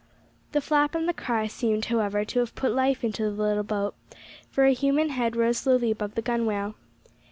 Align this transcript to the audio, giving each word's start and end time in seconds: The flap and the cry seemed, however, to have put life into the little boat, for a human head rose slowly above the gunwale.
The 0.53 0.61
flap 0.61 0.95
and 0.95 1.07
the 1.07 1.13
cry 1.13 1.45
seemed, 1.45 1.85
however, 1.85 2.25
to 2.25 2.39
have 2.39 2.55
put 2.55 2.71
life 2.73 3.03
into 3.03 3.21
the 3.21 3.29
little 3.43 3.61
boat, 3.61 3.93
for 4.49 4.65
a 4.65 4.73
human 4.73 5.09
head 5.09 5.35
rose 5.35 5.59
slowly 5.59 5.91
above 5.91 6.15
the 6.15 6.23
gunwale. 6.23 6.73